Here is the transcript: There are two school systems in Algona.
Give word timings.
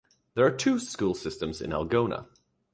There 0.33 0.47
are 0.47 0.51
two 0.51 0.79
school 0.79 1.13
systems 1.13 1.61
in 1.61 1.69
Algona. 1.69 2.25